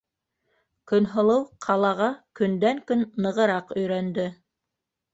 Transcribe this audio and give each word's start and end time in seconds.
Көнһылыу 0.91 1.43
ҡалаға 1.67 2.09
көндән-көн 2.41 3.07
нығыраҡ 3.27 3.79
өйрәнде. 3.81 4.29